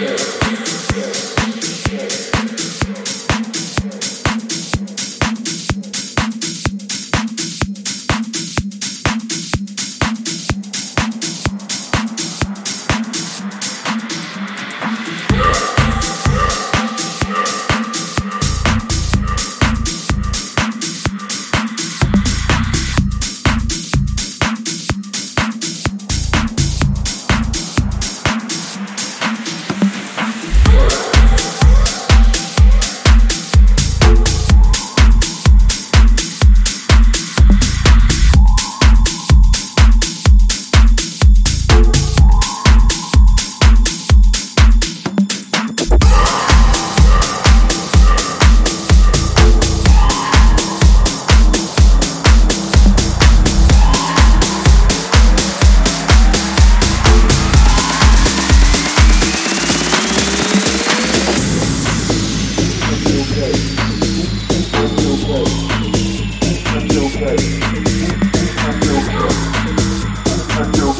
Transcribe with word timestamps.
Yeah. 0.00 0.49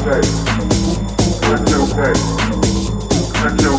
face. 0.03 0.33
Cut 1.41 1.69
your 1.69 1.85
face. 1.85 2.23
Cut 3.33 3.61
your 3.61 3.77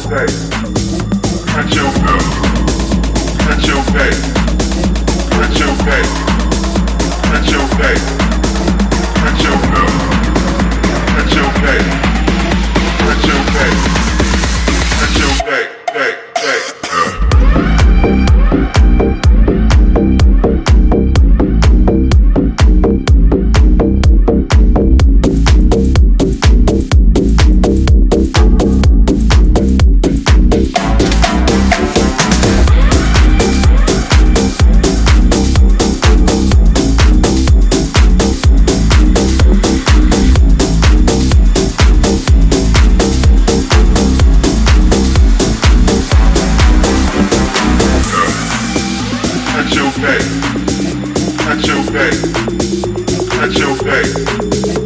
cut 51.62 51.68
your 51.68 51.84
face. 51.92 53.28
Cut 53.28 53.58
your 53.58 53.76
face. 53.76 54.81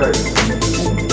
Okay. 0.00 1.07